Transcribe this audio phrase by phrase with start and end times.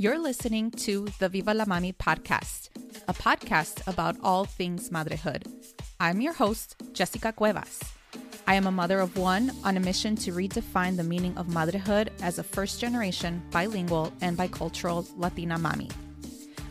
[0.00, 2.70] You're listening to the Viva la Mami podcast,
[3.06, 5.44] a podcast about all things motherhood.
[6.00, 7.80] I'm your host, Jessica Cuevas.
[8.46, 12.12] I am a mother of one on a mission to redefine the meaning of motherhood
[12.22, 15.90] as a first generation, bilingual, and bicultural Latina mommy.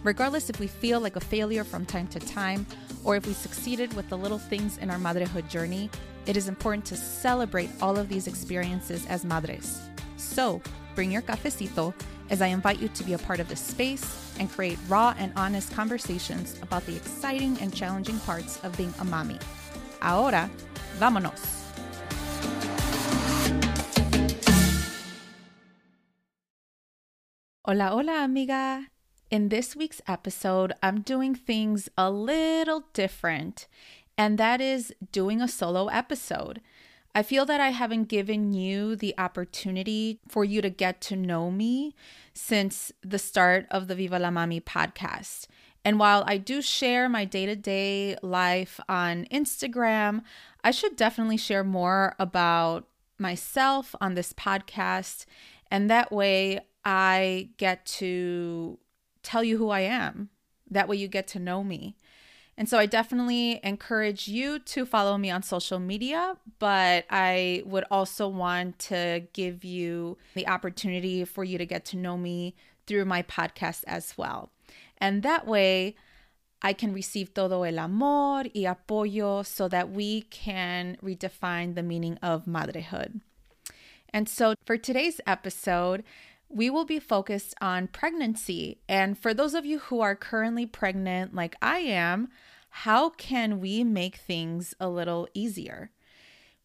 [0.04, 2.66] Regardless if we feel like a failure from time to time,
[3.04, 5.91] or if we succeeded with the little things in our motherhood journey,
[6.25, 9.80] it is important to celebrate all of these experiences as madres.
[10.18, 10.64] So,
[10.96, 11.93] bring your cafecito
[12.29, 15.33] as I invite you to be a part of this space and create raw and
[15.36, 19.39] honest conversations about the exciting and challenging parts of being a mommy.
[20.01, 20.50] Ahora,
[21.00, 21.60] vámonos.
[27.65, 28.87] Hola, hola, amiga.
[29.29, 33.67] In this week's episode, I'm doing things a little different,
[34.17, 36.61] and that is doing a solo episode.
[37.16, 41.50] I feel that I haven't given you the opportunity for you to get to know
[41.50, 41.95] me
[42.34, 45.48] since the start of the Viva la Mami podcast.
[45.84, 50.22] And while I do share my day to day life on Instagram,
[50.64, 55.26] I should definitely share more about myself on this podcast.
[55.72, 58.78] And that way I get to
[59.23, 60.30] tell you who I am.
[60.70, 61.96] That way you get to know me.
[62.60, 67.86] And so I definitely encourage you to follow me on social media, but I would
[67.90, 73.06] also want to give you the opportunity for you to get to know me through
[73.06, 74.50] my podcast as well.
[74.98, 75.96] And that way,
[76.62, 82.18] I can receive todo el amor y apoyo so that we can redefine the meaning
[82.22, 83.22] of madrehood.
[84.12, 86.04] And so for today's episode,
[86.50, 88.80] we will be focused on pregnancy.
[88.89, 92.30] And for those of you who are currently pregnant, like I am,
[92.69, 95.92] how can we make things a little easier?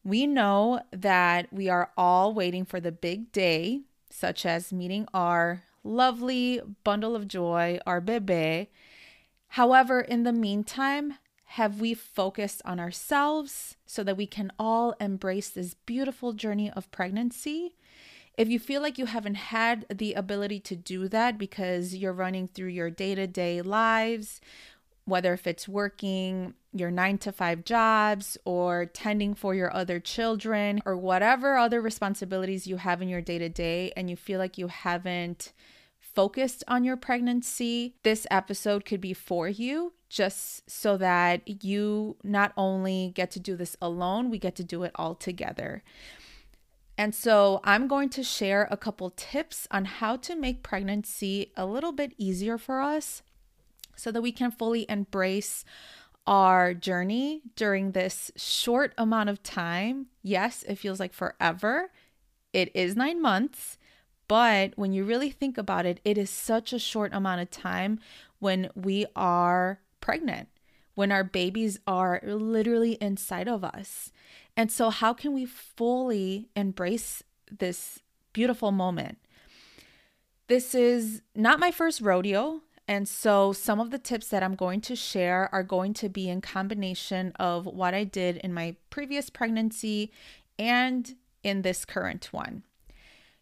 [0.03, 5.63] We know that we are all waiting for the big day, such as meeting our
[5.83, 8.71] lovely bundle of joy, our bebe.
[9.49, 15.51] However, in the meantime, have we focused on ourselves so that we can all embrace
[15.51, 17.77] this beautiful journey of pregnancy?
[18.37, 22.49] If you feel like you haven't had the ability to do that because you're running
[22.49, 24.41] through your day to day lives,
[25.05, 30.83] whether if it's working your nine to five jobs or tending for your other children
[30.85, 34.59] or whatever other responsibilities you have in your day to day, and you feel like
[34.59, 35.53] you haven't
[36.01, 42.53] focused on your pregnancy, this episode could be for you just so that you not
[42.57, 45.83] only get to do this alone, we get to do it all together.
[46.97, 51.67] And so I'm going to share a couple tips on how to make pregnancy a
[51.67, 53.23] little bit easier for us
[53.97, 55.65] so that we can fully embrace
[56.27, 60.07] our journey during this short amount of time.
[60.23, 61.91] Yes, it feels like forever.
[62.53, 63.77] It is nine months,
[64.29, 67.99] but when you really think about it, it is such a short amount of time
[68.39, 70.49] when we are pregnant,
[70.95, 74.13] when our babies are literally inside of us.
[74.57, 78.01] And so, how can we fully embrace this
[78.33, 79.19] beautiful moment?
[80.47, 82.61] This is not my first rodeo.
[82.87, 86.29] And so, some of the tips that I'm going to share are going to be
[86.29, 90.13] in combination of what I did in my previous pregnancy
[90.59, 92.63] and in this current one.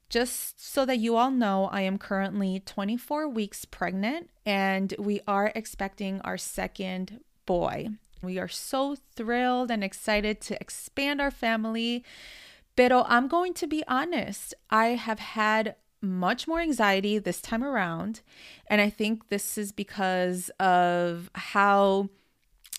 [0.08, 5.50] Just so that you all know, I am currently 24 weeks pregnant and we are
[5.54, 7.88] expecting our second boy.
[8.22, 12.04] We are so thrilled and excited to expand our family.
[12.76, 18.20] Pero I'm going to be honest, I have had much more anxiety this time around.
[18.68, 22.08] And I think this is because of how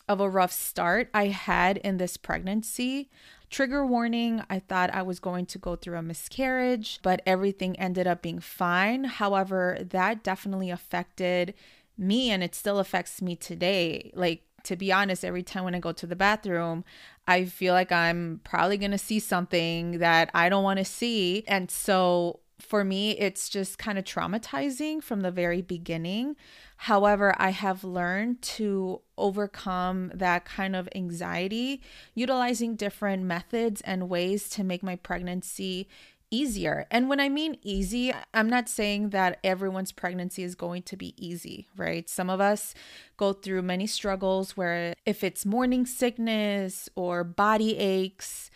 [0.09, 3.09] of a rough start I had in this pregnancy.
[3.49, 8.07] Trigger warning, I thought I was going to go through a miscarriage, but everything ended
[8.07, 9.03] up being fine.
[9.05, 11.53] However, that definitely affected
[11.97, 14.11] me and it still affects me today.
[14.15, 16.83] Like to be honest, every time when I go to the bathroom,
[17.27, 21.43] I feel like I'm probably going to see something that I don't want to see.
[21.47, 26.35] And so for me, it's just kind of traumatizing from the very beginning.
[26.77, 31.81] However, I have learned to overcome that kind of anxiety
[32.13, 35.87] utilizing different methods and ways to make my pregnancy
[36.33, 36.85] easier.
[36.89, 41.13] And when I mean easy, I'm not saying that everyone's pregnancy is going to be
[41.17, 42.09] easy, right?
[42.09, 42.73] Some of us
[43.17, 48.49] go through many struggles where if it's morning sickness or body aches,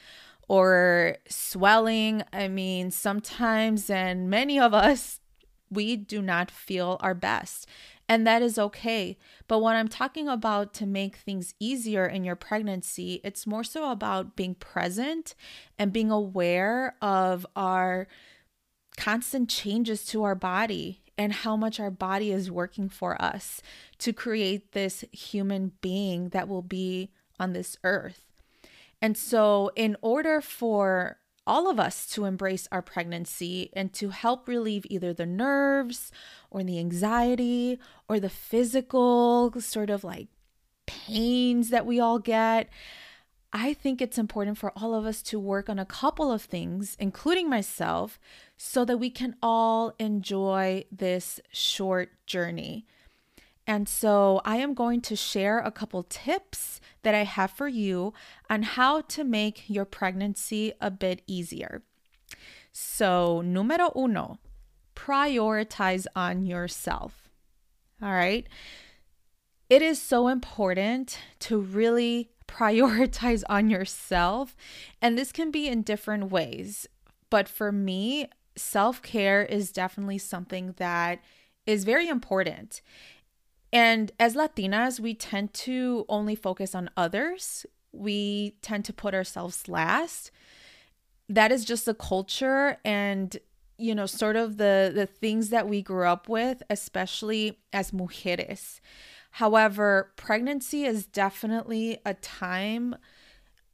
[0.48, 2.24] or swelling.
[2.32, 5.20] I mean, sometimes, and many of us,
[5.70, 7.68] we do not feel our best.
[8.10, 9.18] And that is okay.
[9.48, 13.92] But what I'm talking about to make things easier in your pregnancy, it's more so
[13.92, 15.36] about being present
[15.78, 18.08] and being aware of our
[18.96, 23.62] constant changes to our body and how much our body is working for us
[23.98, 27.10] to create this human being that will be
[27.40, 28.26] on this earth.
[29.02, 34.48] And so, in order for all of us to embrace our pregnancy and to help
[34.48, 36.12] relieve either the nerves
[36.52, 40.28] or the anxiety or the physical sort of like
[40.86, 42.70] pains that we all get.
[43.54, 46.98] I think it's important for all of us to work on a couple of things,
[47.00, 48.20] including myself,
[48.58, 52.86] so that we can all enjoy this short journey.
[53.66, 58.14] And so I am going to share a couple tips that I have for you
[58.50, 61.82] on how to make your pregnancy a bit easier.
[62.74, 64.40] So, numero uno,
[64.94, 67.30] prioritize on yourself.
[68.04, 68.46] All right.
[69.70, 74.54] It is so important to really prioritize on yourself.
[75.02, 76.88] And this can be in different ways.
[77.30, 78.28] But for me,
[78.58, 81.22] self care is definitely something that
[81.66, 82.82] is very important.
[83.72, 87.66] And as Latinas, we tend to only focus on others.
[87.92, 90.32] We tend to put ourselves last.
[91.30, 93.38] That is just the culture and
[93.80, 98.80] you know sort of the the things that we grew up with especially as mujeres.
[99.32, 102.96] However, pregnancy is definitely a time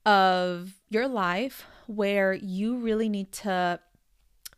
[0.05, 3.79] of your life where you really need to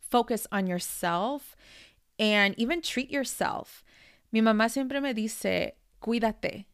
[0.09, 1.55] focus on yourself
[2.17, 3.83] and even treat yourself.
[4.31, 6.65] Mi mamá siempre me dice, cuídate.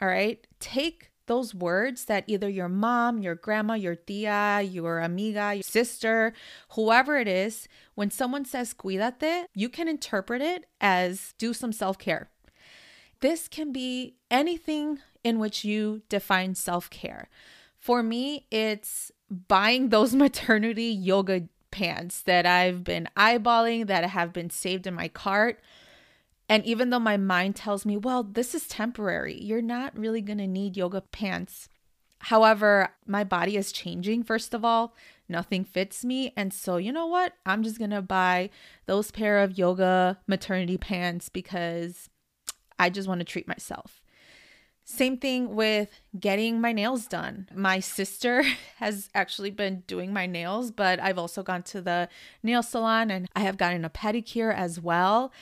[0.00, 0.44] All right?
[0.60, 6.32] Take those words that either your mom, your grandma, your tia, your amiga, your sister,
[6.70, 11.98] whoever it is, when someone says cuídate, you can interpret it as do some self
[11.98, 12.30] care.
[13.20, 17.28] This can be anything in which you define self care.
[17.78, 24.50] For me, it's buying those maternity yoga pants that I've been eyeballing, that have been
[24.50, 25.60] saved in my cart
[26.48, 30.38] and even though my mind tells me, well, this is temporary, you're not really going
[30.38, 31.68] to need yoga pants.
[32.18, 34.94] However, my body is changing, first of all.
[35.28, 36.32] Nothing fits me.
[36.36, 37.32] And so, you know what?
[37.46, 38.50] I'm just going to buy
[38.86, 42.10] those pair of yoga maternity pants because
[42.78, 44.02] I just want to treat myself.
[44.84, 47.48] Same thing with getting my nails done.
[47.54, 48.44] My sister
[48.76, 52.08] has actually been doing my nails, but I've also gone to the
[52.42, 55.32] nail salon and I have gotten a pedicure as well.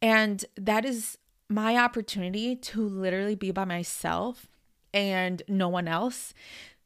[0.00, 1.18] And that is
[1.48, 4.48] my opportunity to literally be by myself
[4.92, 6.34] and no one else.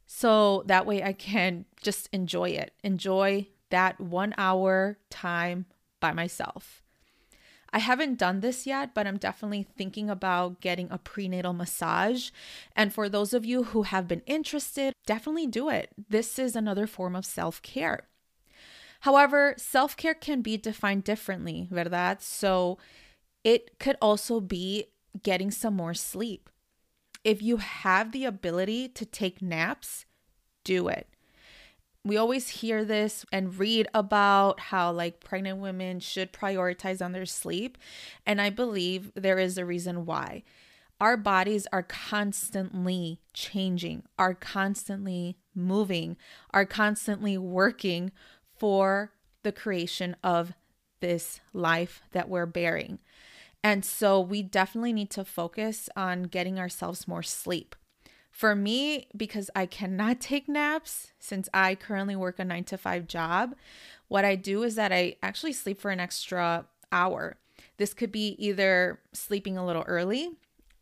[0.06, 5.66] So that way I can just enjoy it, enjoy that one hour time
[6.00, 6.82] by myself.
[7.72, 12.28] I haven't done this yet, but I'm definitely thinking about getting a prenatal massage.
[12.76, 15.88] And for those of you who have been interested, definitely do it.
[16.10, 18.08] This is another form of self care.
[19.02, 22.22] However, self care can be defined differently, ¿verdad?
[22.22, 22.78] So
[23.42, 24.86] it could also be
[25.24, 26.48] getting some more sleep.
[27.24, 30.06] If you have the ability to take naps,
[30.62, 31.08] do it.
[32.04, 37.26] We always hear this and read about how like pregnant women should prioritize on their
[37.26, 37.78] sleep,
[38.24, 40.44] and I believe there is a reason why.
[41.00, 46.16] Our bodies are constantly changing, are constantly moving,
[46.52, 48.12] are constantly working
[48.62, 49.10] for
[49.42, 50.52] the creation of
[51.00, 53.00] this life that we're bearing.
[53.64, 57.74] And so we definitely need to focus on getting ourselves more sleep.
[58.30, 63.08] For me, because I cannot take naps since I currently work a nine to five
[63.08, 63.56] job,
[64.06, 67.38] what I do is that I actually sleep for an extra hour.
[67.78, 70.30] This could be either sleeping a little early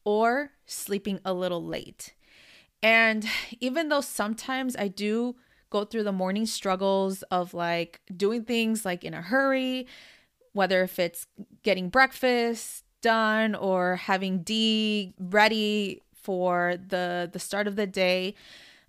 [0.04, 2.12] or sleeping a little late.
[2.82, 3.26] And
[3.58, 5.37] even though sometimes I do
[5.70, 9.86] go through the morning struggles of like doing things like in a hurry,
[10.52, 11.26] whether if it's
[11.62, 18.34] getting breakfast done or having D ready for the the start of the day.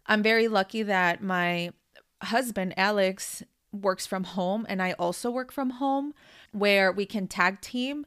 [0.08, 1.72] I'm very lucky that my
[2.22, 6.14] husband Alex works from home and I also work from home
[6.52, 8.06] where we can tag team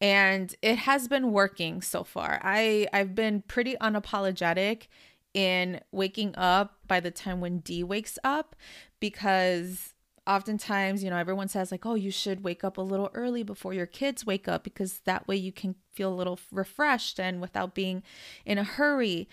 [0.00, 2.40] and it has been working so far.
[2.42, 4.88] I I've been pretty unapologetic
[5.36, 8.56] in waking up by the time when D wakes up
[9.00, 9.92] because
[10.26, 13.74] oftentimes, you know, everyone says, like, oh, you should wake up a little early before
[13.74, 17.74] your kids wake up because that way you can feel a little refreshed and without
[17.74, 18.02] being
[18.46, 19.28] in a hurry.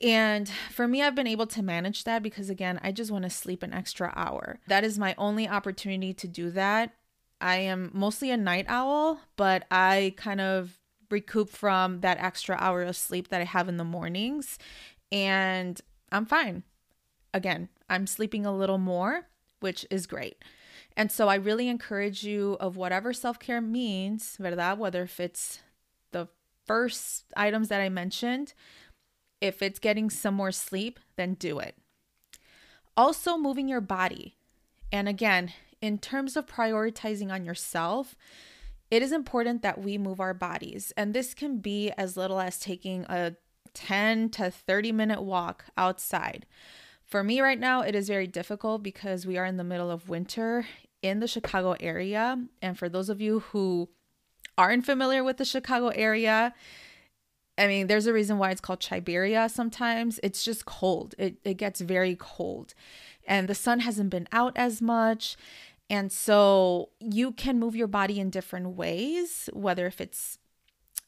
[0.00, 3.30] And for me, I've been able to manage that because, again, I just want to
[3.30, 4.60] sleep an extra hour.
[4.68, 6.94] That is my only opportunity to do that.
[7.40, 10.78] I am mostly a night owl, but I kind of
[11.10, 14.58] recoup from that extra hour of sleep that I have in the mornings.
[15.12, 15.80] And
[16.12, 16.62] I'm fine.
[17.32, 19.26] Again, I'm sleeping a little more
[19.60, 20.42] which is great.
[20.96, 24.78] And so I really encourage you of whatever self-care means, ¿verdad?
[24.78, 25.60] Whether if it's
[26.10, 26.28] the
[26.66, 28.54] first items that I mentioned,
[29.40, 31.76] if it's getting some more sleep, then do it.
[32.96, 34.36] Also, moving your body.
[34.92, 38.16] And again, in terms of prioritizing on yourself,
[38.90, 40.92] it is important that we move our bodies.
[40.96, 43.36] And this can be as little as taking a
[43.74, 46.46] 10 to 30 minute walk outside.
[47.04, 50.08] For me right now, it is very difficult because we are in the middle of
[50.08, 50.66] winter
[51.02, 52.38] in the Chicago area.
[52.62, 53.88] And for those of you who
[54.56, 56.54] aren't familiar with the Chicago area,
[57.58, 60.20] I mean, there's a reason why it's called Siberia sometimes.
[60.22, 61.14] It's just cold.
[61.18, 62.74] It, it gets very cold.
[63.26, 65.36] And the sun hasn't been out as much.
[65.90, 70.38] And so you can move your body in different ways, whether if it's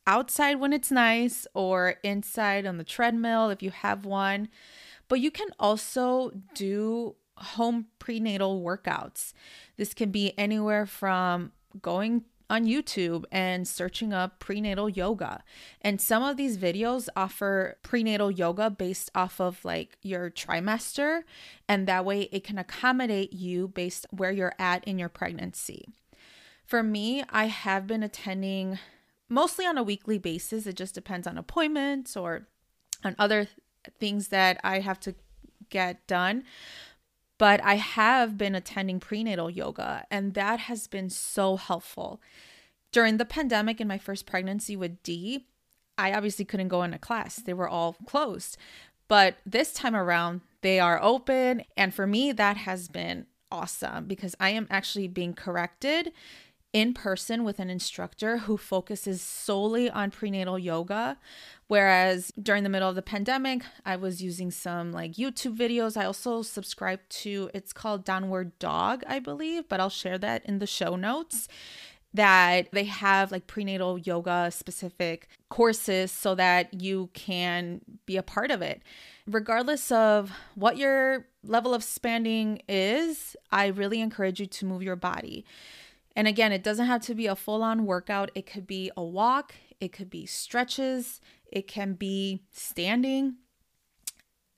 [0.06, 4.48] outside when it's nice or inside on the treadmill if you have one.
[5.08, 9.32] But you can also do home prenatal workouts.
[9.76, 15.42] This can be anywhere from going on YouTube and searching up prenatal yoga.
[15.80, 21.22] And some of these videos offer prenatal yoga based off of like your trimester.
[21.66, 25.88] And that way it can accommodate you based where you're at in your pregnancy.
[26.66, 28.78] For me, I have been attending
[29.32, 30.66] mostly on a weekly basis.
[30.66, 32.46] It just depends on appointments or
[33.04, 33.48] on other
[33.98, 35.14] things that I have to
[35.68, 36.44] get done
[37.42, 42.20] but I have been attending prenatal yoga, and that has been so helpful.
[42.92, 45.46] During the pandemic in my first pregnancy with D,
[45.98, 48.56] I obviously couldn't go in a class, they were all closed.
[49.08, 51.64] But this time around, they are open.
[51.76, 56.12] And for me, that has been awesome because I am actually being corrected
[56.72, 61.18] in person with an instructor who focuses solely on prenatal yoga.
[61.66, 65.96] Whereas during the middle of the pandemic, I was using some like YouTube videos.
[65.96, 70.58] I also subscribed to, it's called Downward Dog, I believe, but I'll share that in
[70.58, 71.48] the show notes.
[72.14, 78.50] That they have like prenatal yoga specific courses so that you can be a part
[78.50, 78.82] of it.
[79.26, 84.96] Regardless of what your level of spending is, I really encourage you to move your
[84.96, 85.46] body.
[86.14, 88.30] And again, it doesn't have to be a full on workout.
[88.34, 93.36] It could be a walk, it could be stretches, it can be standing,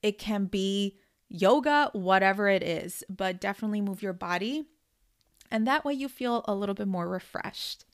[0.03, 4.65] it can be yoga, whatever it is, but definitely move your body.
[5.51, 7.85] And that way you feel a little bit more refreshed.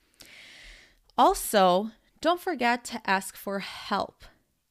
[1.19, 1.90] Also,
[2.21, 4.25] don't forget to ask for help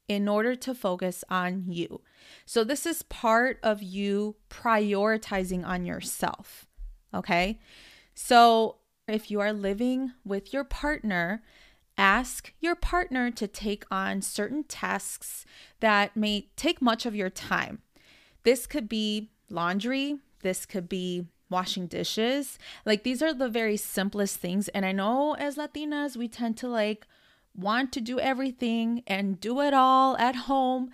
[0.08, 2.02] in order to focus on you.
[2.46, 6.66] So, this is part of you prioritizing on yourself.
[7.14, 7.60] Okay.
[8.16, 8.79] So,
[9.10, 11.42] if you are living with your partner,
[11.98, 15.46] ask your partner to take on certain tasks
[15.80, 17.80] that may take much of your time.
[18.44, 22.58] This could be laundry, this could be washing dishes.
[22.86, 24.68] Like these are the very simplest things.
[24.70, 27.08] And I know as Latinas, we tend to like
[27.56, 30.92] want to do everything and do it all at home.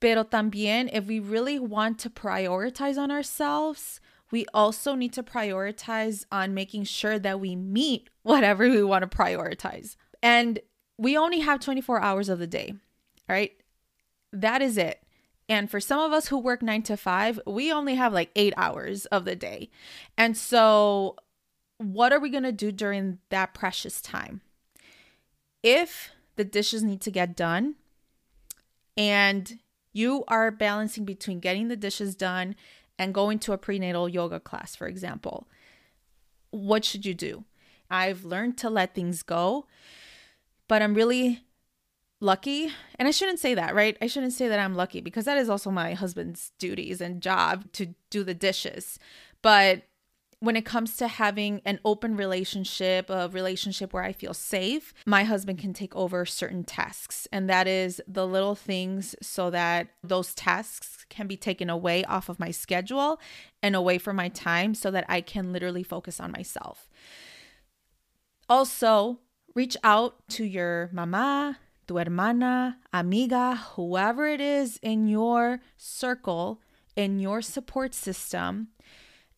[0.00, 4.00] Pero también, if we really want to prioritize on ourselves,
[4.30, 9.16] we also need to prioritize on making sure that we meet whatever we want to
[9.16, 9.96] prioritize.
[10.22, 10.60] And
[10.98, 12.74] we only have 24 hours of the day,
[13.28, 13.52] right?
[14.32, 15.02] That is it.
[15.48, 18.54] And for some of us who work nine to five, we only have like eight
[18.56, 19.70] hours of the day.
[20.16, 21.16] And so,
[21.78, 24.42] what are we going to do during that precious time?
[25.62, 27.74] If the dishes need to get done
[28.96, 29.58] and
[29.92, 32.54] you are balancing between getting the dishes done
[33.00, 35.48] and going to a prenatal yoga class, for example,
[36.50, 37.44] what should you do?
[37.90, 39.66] I've learned to let things go,
[40.68, 41.40] but I'm really
[42.20, 42.70] lucky.
[42.96, 43.96] And I shouldn't say that, right?
[44.02, 47.72] I shouldn't say that I'm lucky because that is also my husband's duties and job
[47.72, 48.98] to do the dishes.
[49.40, 49.84] But
[50.40, 55.24] when it comes to having an open relationship, a relationship where I feel safe, my
[55.24, 57.28] husband can take over certain tasks.
[57.30, 62.30] And that is the little things so that those tasks can be taken away off
[62.30, 63.20] of my schedule
[63.62, 66.88] and away from my time so that I can literally focus on myself.
[68.48, 69.20] Also,
[69.54, 76.62] reach out to your mama, tu hermana, amiga, whoever it is in your circle,
[76.96, 78.68] in your support system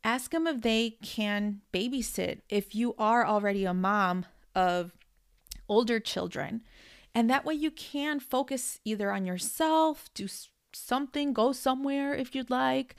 [0.05, 4.93] ask them if they can babysit if you are already a mom of
[5.69, 6.63] older children.
[7.15, 10.27] And that way you can focus either on yourself, do
[10.73, 12.97] something, go somewhere if you'd like.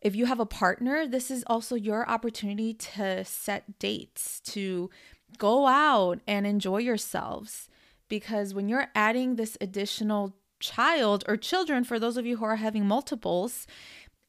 [0.00, 4.90] If you have a partner, this is also your opportunity to set dates, to
[5.38, 7.68] go out and enjoy yourselves.
[8.08, 12.56] Because when you're adding this additional child or children, for those of you who are
[12.56, 13.66] having multiples,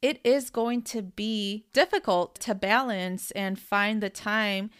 [0.00, 4.70] it is going to be difficult to balance and find the time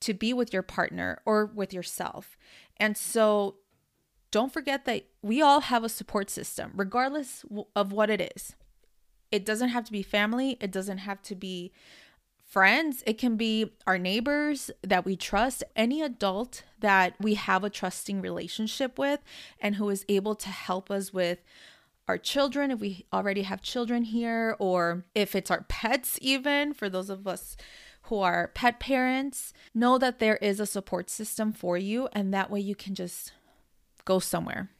[0.00, 2.38] to be with your partner or with yourself.
[2.76, 3.56] And so
[4.30, 8.54] don't forget that we all have a support system, regardless of what it is.
[9.32, 11.72] It doesn't have to be family, it doesn't have to be
[12.44, 17.70] friends, it can be our neighbors that we trust, any adult that we have a
[17.70, 19.20] trusting relationship with
[19.60, 21.38] and who is able to help us with
[22.10, 26.88] our children if we already have children here or if it's our pets even for
[26.88, 27.56] those of us
[28.02, 32.50] who are pet parents know that there is a support system for you and that
[32.50, 33.32] way you can just
[34.04, 34.70] go somewhere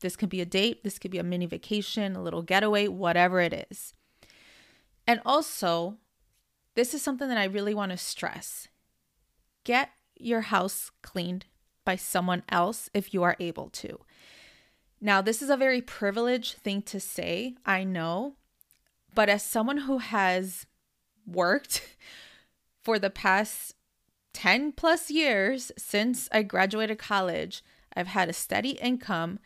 [0.00, 3.40] this could be a date this could be a mini vacation a little getaway whatever
[3.40, 3.94] it is
[5.06, 5.96] and also
[6.74, 8.68] this is something that I really want to stress.
[9.64, 11.46] Get your house cleaned
[11.84, 14.00] by someone else if you are able to.
[15.04, 18.36] Now, this is a very privileged thing to say, I know,
[19.12, 20.66] but as someone who has
[21.26, 21.96] worked
[22.82, 23.74] for the past
[24.32, 27.64] 10 plus years since I graduated college,
[27.96, 29.40] I've had a steady income.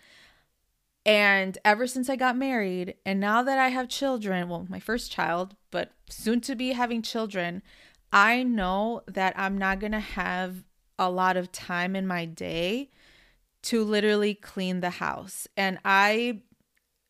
[1.06, 5.10] And ever since I got married, and now that I have children, well, my first
[5.10, 7.62] child, but soon to be having children,
[8.12, 10.64] I know that I'm not to have
[10.98, 12.90] a lot of time in my day
[13.66, 15.49] to literally clean the house.
[15.56, 16.40] And I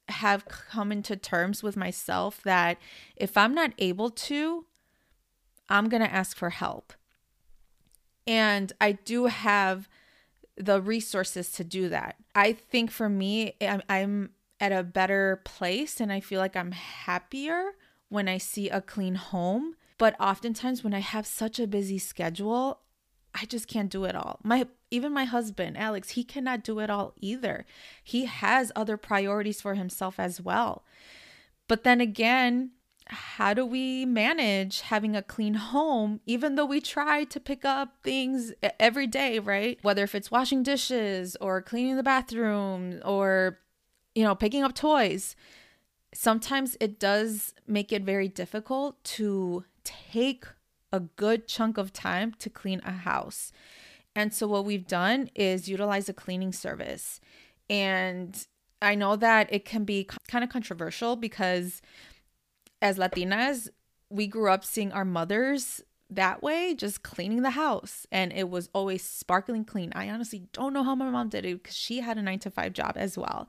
[0.09, 2.79] have come into terms with myself that
[3.15, 4.65] if I'm not able to,
[5.69, 6.95] I'm going to ask for help.
[8.27, 9.89] And I do have
[10.57, 12.17] the resources to do that.
[12.35, 16.73] I think for me, I'm, I'm at a better place and I feel like I'm
[16.73, 17.73] happier
[18.09, 19.75] when I see a clean home.
[19.99, 22.81] But oftentimes, when I have such a busy schedule,
[23.41, 24.41] I just can't do it all.
[24.43, 27.67] My even my husband, Alex, he cannot do it all either.
[28.03, 30.85] He has other priorities for himself as well.
[31.69, 32.71] But then again,
[33.09, 37.95] how do we manage having a clean home even though we try to pick up
[38.03, 43.61] things every day right whether if it's washing dishes or cleaning the bathroom or
[44.17, 45.37] you know picking up toys
[46.13, 50.47] sometimes it does make it very difficult to take
[50.93, 53.53] a good chunk of time to clean a house
[54.15, 57.21] and so what we've done is utilize a cleaning service
[57.69, 58.47] and
[58.81, 61.83] i know that it can be kind of controversial because
[62.83, 63.69] as Latinas,
[64.11, 68.07] we grew up seeing our mothers that way, just cleaning the house.
[68.13, 69.93] And it was always sparkling clean.
[69.95, 72.51] I honestly don't know how my mom did it because she had a nine to
[72.51, 73.49] five job as well.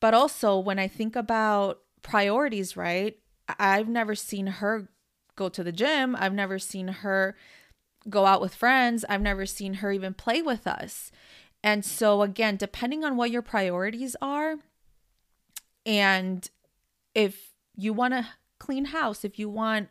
[0.00, 3.18] But also, when I think about priorities, right?
[3.58, 4.90] I've never seen her
[5.36, 6.16] go to the gym.
[6.18, 7.36] I've never seen her
[8.08, 9.04] go out with friends.
[9.08, 11.10] I've never seen her even play with us.
[11.62, 14.56] And so, again, depending on what your priorities are,
[15.86, 16.48] and
[17.14, 19.88] if you want a clean house, if you want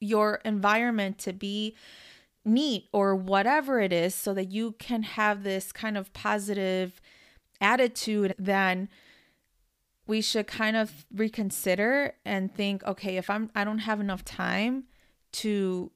[0.00, 1.76] your environment to be
[2.44, 7.00] neat or whatever it is, so that you can have this kind of positive
[7.60, 8.88] attitude, then
[10.06, 14.84] we should kind of reconsider and think, okay, if I'm I don't have enough time
[15.32, 15.90] to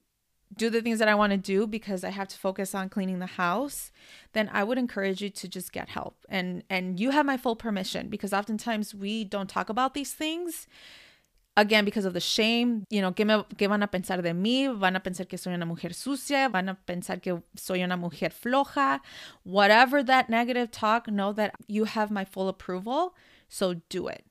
[0.55, 3.19] do the things that I want to do because I have to focus on cleaning
[3.19, 3.91] the house,
[4.33, 6.25] then I would encourage you to just get help.
[6.27, 10.67] And and you have my full permission because oftentimes we don't talk about these things
[11.59, 14.67] Again, because of the shame, you know, ¿qué, me, ¿qué van a pensar de mí?
[14.79, 16.47] ¿Van a pensar que soy una mujer sucia?
[16.47, 19.01] ¿Van a pensar que soy una mujer floja?
[19.43, 23.13] Whatever that negative talk, know that you have my full approval.
[23.49, 24.25] So do it.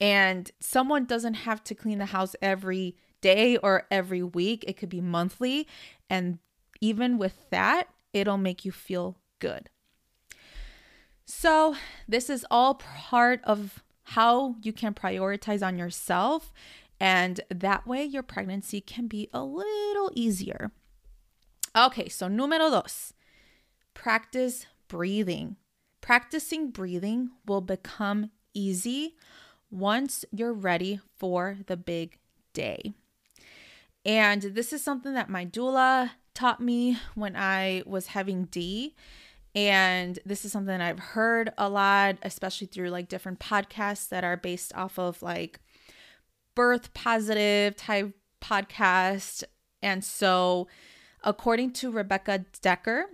[0.00, 4.90] And someone doesn't have to clean the house every day or every week, it could
[4.90, 5.66] be monthly.
[6.10, 6.40] And
[6.82, 9.70] even with that, it'll make you feel good.
[11.24, 11.74] So,
[12.06, 16.52] this is all part of how you can prioritize on yourself.
[17.00, 20.70] And that way, your pregnancy can be a little easier.
[21.74, 23.14] Okay, so numero dos,
[23.94, 25.56] practice breathing.
[26.02, 29.16] Practicing breathing will become easy
[29.70, 32.18] once you're ready for the big
[32.52, 32.94] day.
[34.04, 38.94] And this is something that my doula taught me when I was having D.
[39.54, 44.36] And this is something I've heard a lot, especially through like different podcasts that are
[44.36, 45.60] based off of like
[46.54, 49.44] birth positive type podcast.
[49.82, 50.66] And so,
[51.22, 53.04] according to Rebecca Dekker,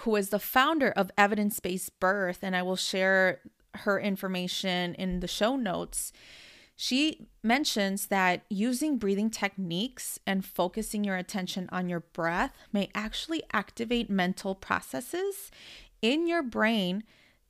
[0.00, 3.40] who is the founder of Evidence Based Birth, and I will share
[3.76, 6.12] her information in the show notes,
[6.76, 13.42] she mentions that using breathing techniques and focusing your attention on your breath may actually
[13.52, 15.50] activate mental processes
[16.00, 17.04] in your brain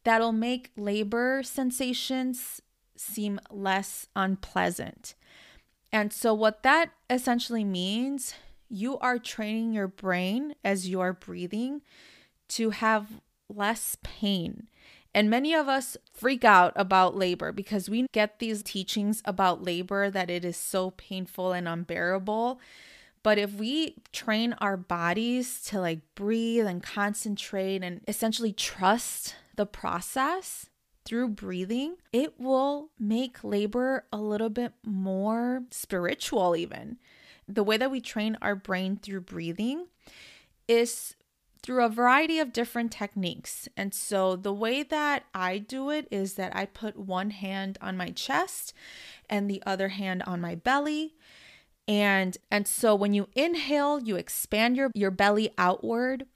[0.05, 2.61] that'll make labor sensations
[2.97, 5.15] seem less unpleasant.
[5.93, 8.35] And so, what that essentially means,
[8.69, 11.83] you are training your brain as you are breathing
[12.49, 14.69] to have less pain.
[15.15, 20.11] And many of us freak out about labor because we get these teachings about labor
[20.11, 22.61] that it is so painful and unbearable.
[23.23, 29.67] But if we train our bodies to like breathe and concentrate and essentially trust the
[29.67, 30.71] process
[31.05, 36.99] through breathing, it will make labor a little bit more spiritual, even.
[37.47, 39.89] The way that we train our brain through breathing
[40.69, 41.17] is
[41.63, 43.69] through a variety of different techniques.
[43.77, 47.97] And so the way that I do it is that I put one hand on
[47.97, 48.75] my chest
[49.31, 51.15] and the other hand on my belly.
[51.87, 56.27] And and so when you inhale, you expand your your belly outward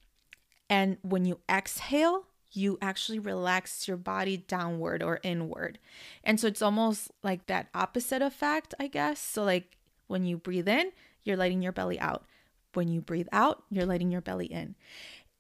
[0.69, 5.79] and when you exhale, you actually relax your body downward or inward.
[6.25, 9.21] And so it's almost like that opposite effect, I guess.
[9.21, 12.25] So like when you breathe in, you're letting your belly out.
[12.77, 14.75] When you breathe out, you're letting your belly in.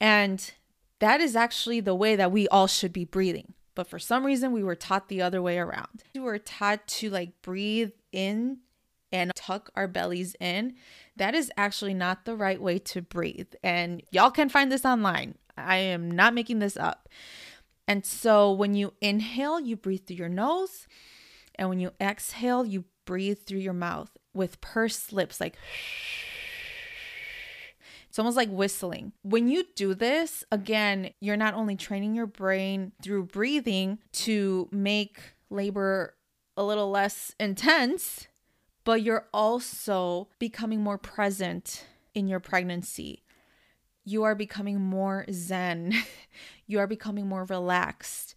[0.01, 0.51] And
[1.01, 3.55] that is actually the way that we all should be breathing.
[3.75, 6.03] But for some reason, we were taught the other way around.
[6.15, 8.59] We were taught to like breathe in
[9.13, 10.75] and tuck our bellies in.
[11.17, 13.53] That is actually not the right way to breathe.
[13.63, 15.37] And y'all can find this online.
[15.57, 17.09] I am not making this up.
[17.87, 20.87] And so when you inhale, you breathe through your nose.
[21.55, 25.57] And when you exhale, you breathe through your mouth with pursed lips, like
[28.17, 29.13] it's almost like whistling.
[29.21, 35.19] When you do this, again, you're not only training your brain through breathing to make
[35.51, 36.15] labor
[36.57, 38.27] a little less intense,
[38.85, 43.23] but you're also becoming more present in your pregnancy.
[44.03, 45.93] You are becoming more zen.
[46.67, 48.35] you are becoming more relaxed.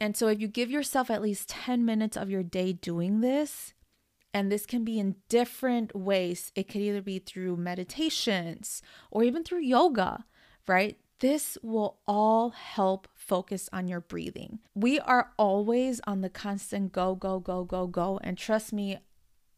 [0.00, 3.72] And so, if you give yourself at least 10 minutes of your day doing this,
[4.32, 6.52] and this can be in different ways.
[6.54, 10.24] It could either be through meditations or even through yoga,
[10.66, 10.98] right?
[11.18, 14.60] This will all help focus on your breathing.
[14.74, 18.18] We are always on the constant go, go, go, go, go.
[18.22, 18.98] And trust me,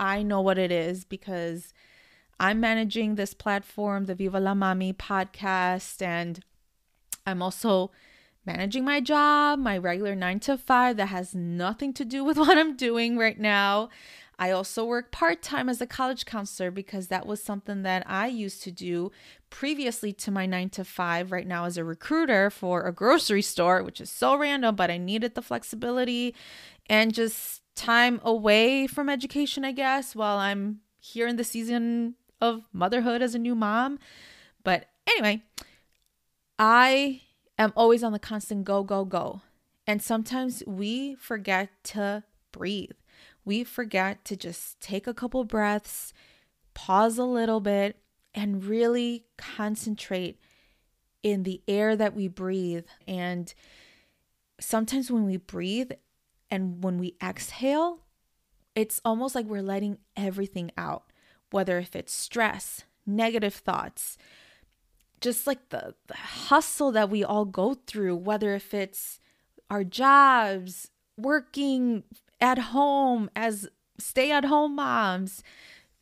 [0.00, 1.72] I know what it is because
[2.40, 6.40] I'm managing this platform, the Viva la Mami podcast, and
[7.24, 7.92] I'm also
[8.44, 12.58] managing my job, my regular nine to five that has nothing to do with what
[12.58, 13.90] I'm doing right now.
[14.38, 18.26] I also work part time as a college counselor because that was something that I
[18.26, 19.10] used to do
[19.50, 23.82] previously to my nine to five, right now as a recruiter for a grocery store,
[23.82, 26.34] which is so random, but I needed the flexibility
[26.88, 32.64] and just time away from education, I guess, while I'm here in the season of
[32.72, 33.98] motherhood as a new mom.
[34.64, 35.42] But anyway,
[36.58, 37.22] I
[37.58, 39.42] am always on the constant go, go, go.
[39.86, 42.92] And sometimes we forget to breathe
[43.44, 46.12] we forget to just take a couple breaths,
[46.74, 47.96] pause a little bit,
[48.34, 50.38] and really concentrate
[51.22, 52.86] in the air that we breathe.
[53.06, 53.52] And
[54.60, 55.92] sometimes when we breathe
[56.50, 58.00] and when we exhale,
[58.74, 61.04] it's almost like we're letting everything out,
[61.50, 64.16] whether if it's stress, negative thoughts,
[65.20, 69.20] just like the, the hustle that we all go through, whether if it's
[69.70, 72.02] our jobs, working
[72.42, 75.42] at home as stay at home moms.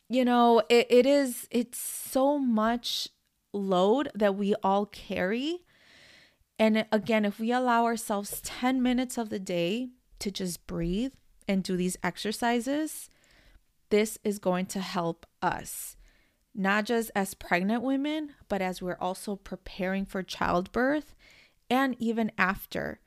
[0.09, 3.09] You know, it, it is, it's so much
[3.53, 5.59] load that we all carry.
[6.59, 11.13] And again, if we allow ourselves 10 minutes of the day to just breathe
[11.47, 13.09] and do these exercises,
[13.91, 15.97] this is going to help us,
[16.55, 21.15] not just as pregnant women, but as we're also preparing for childbirth
[21.69, 23.01] and even after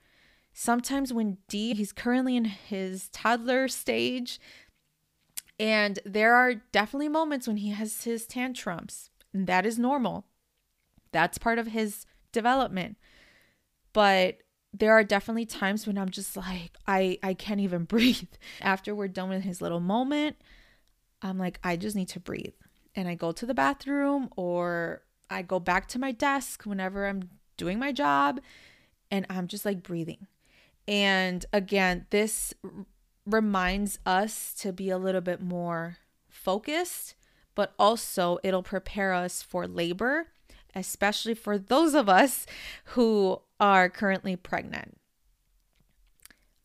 [0.54, 4.40] sometimes when D, he's currently in his toddler stage,
[5.60, 10.26] and there are definitely moments when he has his tantrums, and that is normal.
[11.12, 12.98] That's part of his development.
[13.94, 14.40] But
[14.74, 18.28] there are definitely times when I'm just like, I, I can't even breathe.
[18.62, 20.38] After we're done with his little moment,
[21.22, 22.56] I'm like, I just need to breathe.
[22.96, 27.30] And I go to the bathroom or I go back to my desk whenever I'm
[27.58, 28.40] doing my job
[29.10, 30.28] and I'm just like breathing.
[30.88, 32.54] And again, this
[33.26, 35.98] reminds us to be a little bit more
[36.30, 37.16] focused,
[37.56, 40.28] but also it'll prepare us for labor,
[40.76, 42.46] especially for those of us
[42.86, 44.98] who are currently pregnant.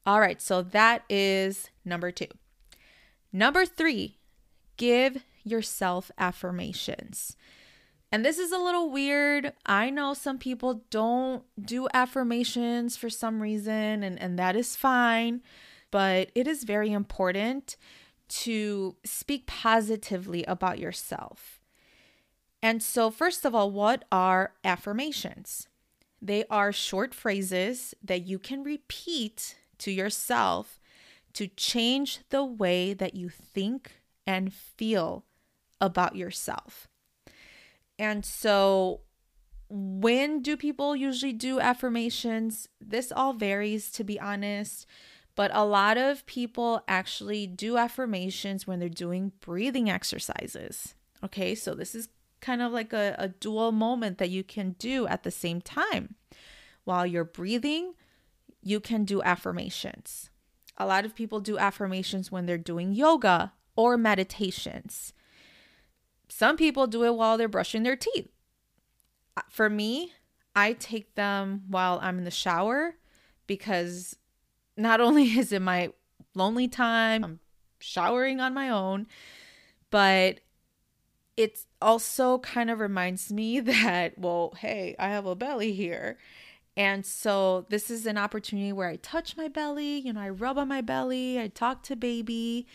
[0.05, 2.29] All right, so that is number two.
[3.33, 4.17] Number three,
[4.77, 7.37] give yourself affirmations.
[8.11, 9.53] And this is a little weird.
[9.67, 15.43] I know some people don't do affirmations for some reason, and, and that is fine.
[15.91, 17.77] But it is very important
[18.29, 21.61] to speak positively about yourself.
[22.63, 25.69] And so, first of all, what are affirmations?
[26.21, 30.81] They are short phrases that you can repeat to yourself
[31.35, 35.25] to change the way that you think and feel
[35.81, 36.89] about yourself.
[37.99, 39.01] And so,
[39.69, 42.69] when do people usually do affirmations?
[42.81, 44.87] This all varies, to be honest.
[45.35, 50.95] But a lot of people actually do affirmations when they're doing breathing exercises.
[51.23, 52.09] Okay, so this is
[52.41, 56.15] kind of like a, a dual moment that you can do at the same time.
[56.85, 57.95] While you're breathing,
[58.63, 60.31] you can do affirmations.
[60.77, 65.13] A lot of people do affirmations when they're doing yoga or meditations.
[66.29, 68.29] Some people do it while they're brushing their teeth.
[69.49, 70.13] For me,
[70.55, 72.97] I take them while I'm in the shower
[73.47, 74.17] because
[74.77, 75.91] not only is it my
[76.35, 77.41] lonely time, I'm
[77.79, 79.07] showering on my own,
[79.91, 80.41] but
[81.37, 86.19] it also kind of reminds me that, well, hey, I have a belly here.
[86.77, 90.59] And so this is an opportunity where I touch my belly, you know, I rub
[90.59, 92.69] on my belly, I talk to baby.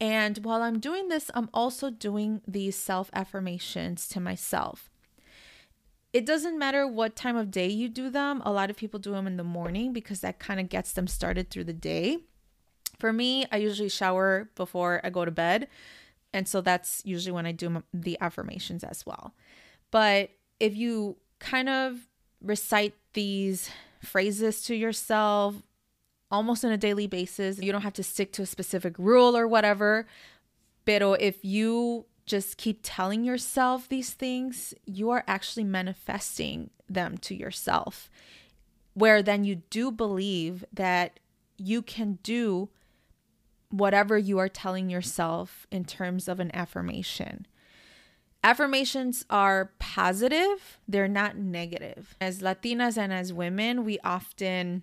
[0.00, 4.90] And while I'm doing this, I'm also doing these self affirmations to myself
[6.14, 8.40] it doesn't matter what time of day you do them.
[8.44, 11.08] A lot of people do them in the morning because that kind of gets them
[11.08, 12.18] started through the day.
[13.00, 15.66] For me, I usually shower before I go to bed.
[16.32, 19.34] And so that's usually when I do the affirmations as well.
[19.90, 20.30] But
[20.60, 21.98] if you kind of
[22.40, 23.68] recite these
[24.00, 25.56] phrases to yourself
[26.34, 29.46] almost on a daily basis, you don't have to stick to a specific rule or
[29.46, 30.06] whatever.
[30.84, 37.36] Pero if you just keep telling yourself these things, you are actually manifesting them to
[37.36, 38.10] yourself.
[38.94, 41.20] Where then you do believe that
[41.56, 42.68] you can do
[43.70, 47.46] whatever you are telling yourself in terms of an affirmation.
[48.42, 52.14] Affirmations are positive, they're not negative.
[52.20, 54.82] As Latinas and as women, we often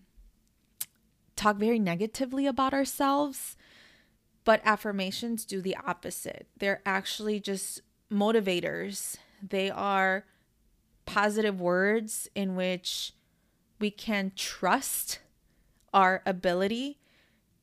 [1.41, 3.55] talk very negatively about ourselves
[4.43, 6.47] but affirmations do the opposite.
[6.57, 9.17] They're actually just motivators.
[9.47, 10.25] They are
[11.05, 13.13] positive words in which
[13.79, 15.19] we can trust
[15.93, 16.99] our ability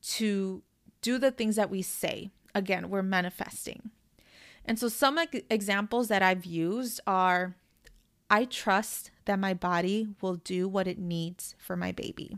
[0.03, 0.63] to
[1.03, 2.31] do the things that we say.
[2.55, 3.91] Again, we're manifesting.
[4.65, 7.57] And so, some examples that I've used are
[8.29, 12.37] I trust that my body will do what it needs for my baby.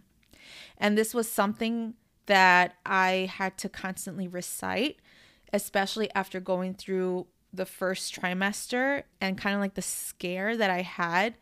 [0.79, 1.95] And this was something
[2.27, 4.99] that I had to constantly recite,
[5.53, 10.83] especially after going through the first trimester and kind of like the scare that I
[10.83, 11.35] had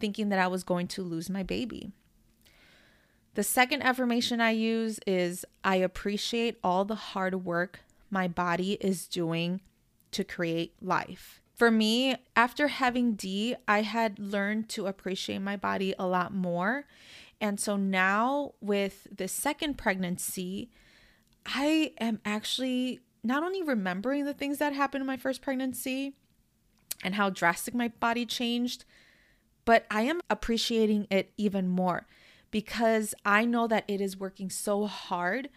[0.00, 1.92] thinking that I was going to lose my baby.
[3.34, 9.06] The second affirmation I use is I appreciate all the hard work my body is
[9.06, 9.60] doing
[10.10, 11.40] to create life.
[11.54, 16.84] For me, after having D, I had learned to appreciate my body a lot more
[17.42, 20.70] and so now with the second pregnancy,
[21.44, 26.14] I am actually not only remembering the things that happened in my first pregnancy
[27.02, 28.84] and how drastic my body changed,
[29.64, 32.06] but I am appreciating it even more
[32.52, 35.48] because I know that it is working so hard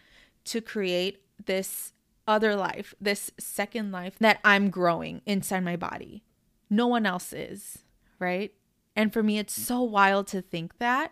[0.46, 1.94] to create this
[2.28, 6.24] other life, this second life that I'm growing inside my body.
[6.68, 7.80] No one else is,
[8.18, 8.54] right?
[8.96, 11.12] And for me, it's so wild to think that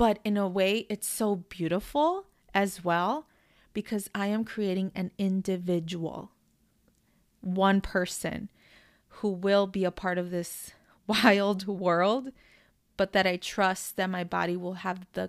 [0.00, 3.28] but in a way, it's so beautiful as well
[3.74, 6.30] because I am creating an individual,
[7.42, 8.48] one person
[9.08, 10.72] who will be a part of this
[11.06, 12.32] wild world,
[12.96, 15.28] but that I trust that my body will have the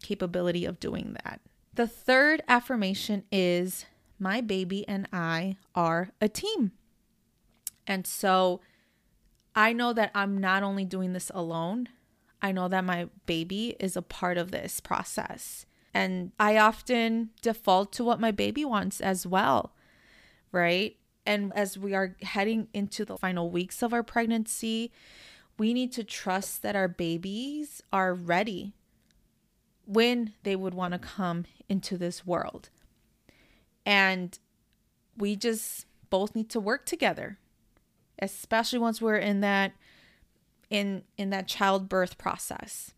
[0.00, 1.40] capability of doing that.
[1.74, 3.86] The third affirmation is
[4.20, 6.70] my baby and I are a team.
[7.88, 8.60] And so
[9.56, 11.88] I know that I'm not only doing this alone,
[12.42, 15.64] I know that my baby is a part of this process.
[15.94, 19.74] And I often default to what my baby wants as well,
[20.50, 20.96] right?
[21.24, 24.90] And as we are heading into the final weeks of our pregnancy,
[25.58, 28.72] we need to trust that our babies are ready
[29.86, 32.70] when they would want to come into this world.
[33.86, 34.36] And
[35.16, 37.38] we just both need to work together,
[38.18, 39.72] especially once we're in that
[40.72, 42.92] in in that childbirth process.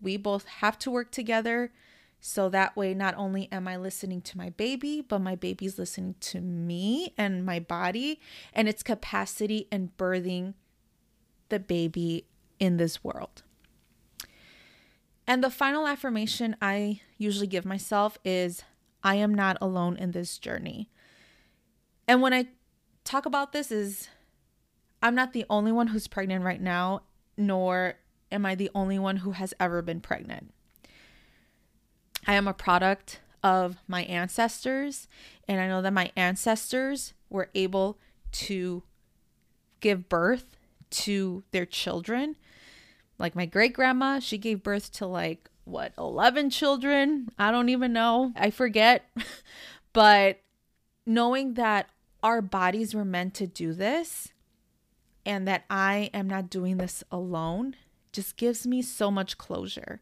[0.00, 1.70] We both have to work together
[2.18, 6.16] so that way not only am I listening to my baby, but my baby's listening
[6.20, 8.20] to me and my body
[8.54, 10.54] and its capacity in birthing
[11.50, 12.24] the baby
[12.58, 13.42] in this world.
[15.26, 18.64] And the final affirmation I usually give myself is
[19.04, 20.90] I am not alone in this journey.
[22.08, 22.46] And when I
[23.04, 24.08] talk about this is
[25.02, 27.02] I'm not the only one who's pregnant right now,
[27.40, 27.94] nor
[28.30, 30.52] am I the only one who has ever been pregnant.
[32.26, 35.08] I am a product of my ancestors,
[35.48, 37.98] and I know that my ancestors were able
[38.32, 38.82] to
[39.80, 40.58] give birth
[40.90, 42.36] to their children.
[43.18, 47.30] Like my great grandma, she gave birth to like what, 11 children?
[47.38, 48.32] I don't even know.
[48.36, 49.08] I forget.
[49.92, 50.40] but
[51.06, 51.88] knowing that
[52.22, 54.28] our bodies were meant to do this
[55.24, 57.76] and that I am not doing this alone
[58.12, 60.00] just gives me so much closure.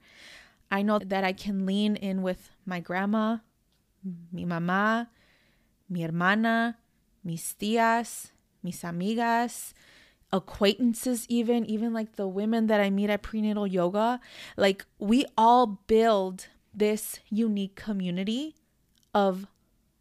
[0.70, 3.38] I know that I can lean in with my grandma,
[4.32, 5.08] mi mamá,
[5.88, 6.78] mi hermana,
[7.24, 8.30] mis tías,
[8.62, 9.72] mis amigas,
[10.32, 14.20] acquaintances, even, even like the women that I meet at prenatal yoga.
[14.56, 18.54] Like, we all build this unique community
[19.14, 19.46] of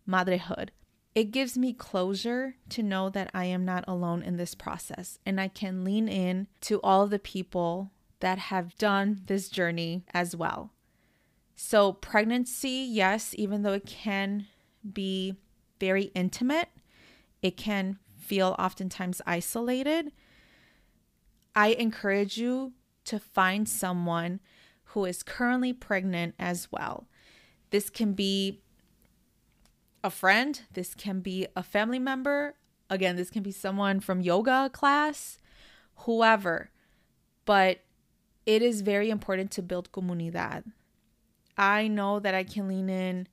[0.08, 0.70] madrehood.
[1.18, 5.42] It gives me closure to know that I am not alone in this process and
[5.42, 10.74] I can lean in to all the people that have done this journey as well.
[11.56, 14.46] So, pregnancy, yes, even though it can
[14.94, 15.38] be
[15.80, 16.70] very intimate,
[17.42, 20.12] it can feel oftentimes isolated.
[21.56, 22.74] I encourage you
[23.06, 24.40] to find someone
[24.92, 27.08] who is currently pregnant as well.
[27.72, 28.62] This can be
[30.04, 32.56] a friend, this can be a family member.
[32.90, 35.40] Again, this can be someone from yoga class,
[36.06, 36.72] whoever.
[37.46, 37.80] But
[38.46, 40.64] it is very important to build comunidad.
[41.58, 43.28] I know that I can lean in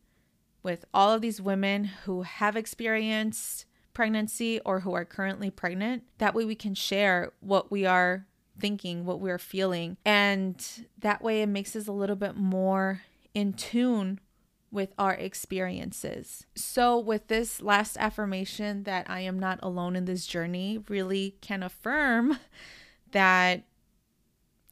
[0.63, 6.05] with all of these women who have experienced pregnancy or who are currently pregnant.
[6.19, 8.27] That way we can share what we are
[8.59, 9.97] thinking, what we're feeling.
[10.05, 10.65] And
[10.99, 13.03] that way it makes us a little bit more
[13.35, 14.21] in tune
[14.75, 16.47] with our experiences.
[16.57, 21.63] So, with this last affirmation that I am not alone in this journey, really can
[21.63, 22.39] affirm
[23.13, 23.63] that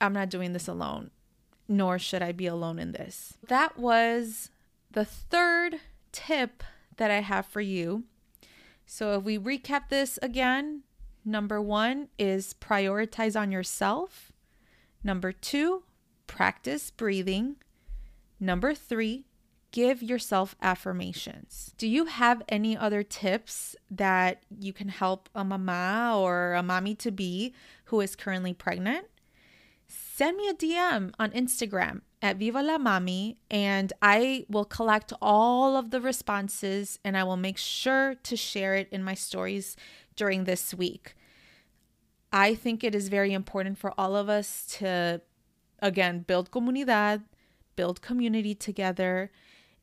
[0.01, 1.13] I'm not doing this alone,
[1.69, 3.35] nor should I be alone in this.
[3.47, 4.51] That was
[4.91, 5.77] the third
[6.11, 6.65] tip
[6.97, 8.03] that I have for you.
[8.85, 10.83] So, if we recap this again,
[11.25, 14.33] number one is prioritize on yourself.
[15.05, 15.85] Number two,
[16.27, 17.57] practice breathing.
[18.41, 19.27] Number three,
[19.73, 21.75] give yourself affirmations.
[21.79, 26.95] Do you have any other tips that you can help a mama or a mommy
[26.97, 27.55] to be
[27.87, 29.07] who is currently pregnant?
[29.89, 35.77] Send me a DM on Instagram at Viva la Mami and I will collect all
[35.77, 39.77] of the responses and I will make sure to share it in my stories
[40.15, 41.15] during this week.
[42.33, 45.23] I think it is very important for all of us to
[45.81, 47.23] again build comunidad,
[47.75, 49.31] build community together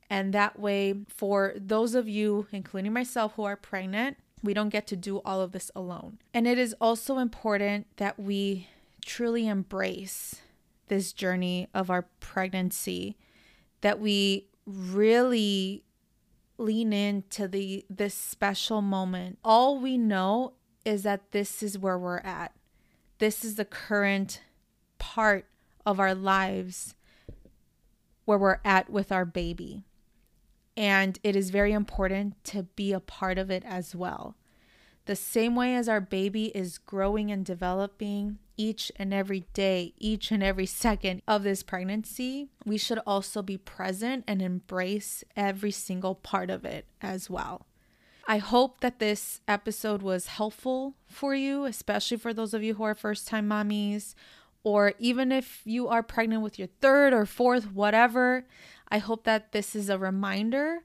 [0.09, 4.87] and that way, for those of you, including myself, who are pregnant, we don't get
[4.87, 6.17] to do all of this alone.
[6.33, 8.67] And it is also important that we
[9.05, 10.41] truly embrace
[10.87, 13.17] this journey of our pregnancy,
[13.81, 15.83] that we really
[16.57, 19.37] lean into the this special moment.
[19.43, 20.53] All we know
[20.85, 22.53] is that this is where we're at.
[23.19, 24.41] This is the current
[24.97, 25.45] part
[25.85, 26.95] of our lives
[28.25, 29.83] where we're at with our baby.
[30.79, 34.37] And it is very important to be a part of it as well.
[35.07, 40.31] The same way as our baby is growing and developing each and every day, each
[40.31, 46.15] and every second of this pregnancy, we should also be present and embrace every single
[46.15, 47.65] part of it as well.
[48.25, 52.83] I hope that this episode was helpful for you, especially for those of you who
[52.83, 54.15] are first time mommies,
[54.63, 58.45] or even if you are pregnant with your third or fourth, whatever.
[58.91, 60.79] I hope that this is a reminder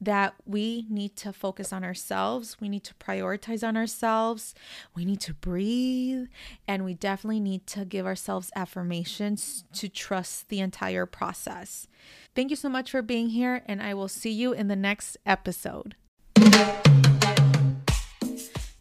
[0.00, 2.56] that we need to focus on ourselves.
[2.60, 4.54] We need to prioritize on ourselves.
[4.94, 6.28] We need to breathe.
[6.68, 11.88] And we definitely need to give ourselves affirmations to trust the entire process.
[12.34, 15.16] Thank you so much for being here, and I will see you in the next
[15.26, 15.96] episode.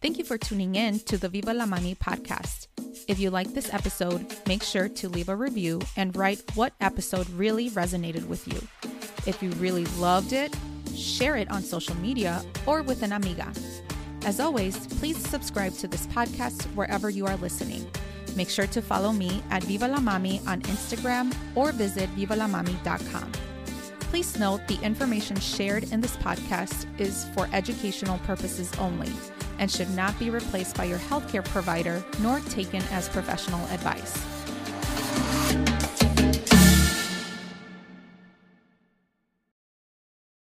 [0.08, 2.68] Thank you for tuning in to the Viva la Mami podcast.
[3.10, 7.30] If you like this episode, make sure to leave a review and write what episode
[7.32, 8.58] really resonated with you.
[9.28, 10.56] If you really loved it,
[10.96, 13.52] share it on social media or with an amiga.
[14.24, 17.86] As always, please subscribe to this podcast wherever you are listening.
[18.34, 23.30] Make sure to follow me at Viva la Mami on Instagram or visit vivalamami.com.
[24.10, 29.12] Please note the information shared in this podcast is for educational purposes only
[29.60, 34.37] and should not be replaced by your healthcare provider nor taken as professional advice.